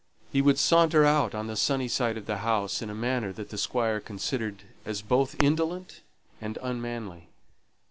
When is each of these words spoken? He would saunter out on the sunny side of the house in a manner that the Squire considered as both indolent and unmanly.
He 0.31 0.41
would 0.41 0.57
saunter 0.57 1.05
out 1.05 1.35
on 1.35 1.45
the 1.45 1.55
sunny 1.55 1.87
side 1.87 2.17
of 2.17 2.25
the 2.25 2.37
house 2.37 2.81
in 2.81 2.89
a 2.89 2.95
manner 2.95 3.31
that 3.33 3.49
the 3.51 3.57
Squire 3.59 3.99
considered 3.99 4.63
as 4.83 5.03
both 5.03 5.35
indolent 5.43 6.01
and 6.41 6.57
unmanly. 6.63 7.29